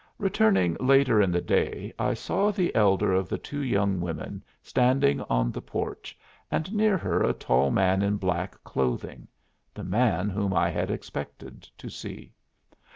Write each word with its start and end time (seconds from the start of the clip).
Returning 0.17 0.75
later 0.79 1.21
in 1.21 1.31
the 1.31 1.41
day 1.41 1.93
I 1.99 2.15
saw 2.15 2.49
the 2.49 2.73
elder 2.73 3.13
of 3.13 3.29
the 3.29 3.37
two 3.37 3.59
young 3.61 3.99
women 4.01 4.43
standing 4.63 5.21
on 5.29 5.51
the 5.51 5.61
porch 5.61 6.17
and 6.49 6.73
near 6.73 6.97
her 6.97 7.21
a 7.21 7.33
tall 7.33 7.69
man 7.69 8.01
in 8.01 8.17
black 8.17 8.63
clothing 8.63 9.27
the 9.75 9.83
man 9.83 10.27
whom 10.31 10.55
I 10.55 10.71
had 10.71 10.89
expected 10.89 11.69
to 11.77 11.87
see. 11.87 12.33